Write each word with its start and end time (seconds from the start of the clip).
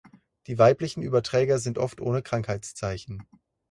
Die 0.47 0.57
weiblichen 0.57 1.03
Überträger 1.03 1.59
sind 1.59 1.77
oft 1.77 2.01
ohne 2.01 2.23
Krankheitszeichen. 2.23 3.21